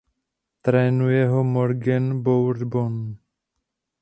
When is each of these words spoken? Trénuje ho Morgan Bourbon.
Trénuje 0.63 1.21
ho 1.31 1.43
Morgan 1.51 2.05
Bourbon. 2.23 2.95